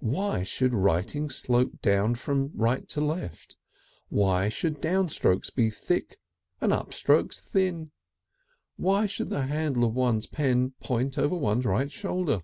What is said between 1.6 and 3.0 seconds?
down from right to